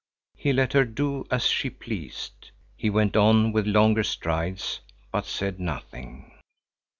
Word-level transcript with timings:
He 0.35 0.51
let 0.51 0.73
her 0.73 0.83
do 0.83 1.25
as 1.29 1.45
she 1.45 1.69
pleased. 1.69 2.49
He 2.75 2.89
went 2.89 3.15
on 3.15 3.51
with 3.51 3.67
longer 3.67 4.03
strides, 4.03 4.79
but 5.11 5.27
said 5.27 5.59
nothing. 5.59 6.31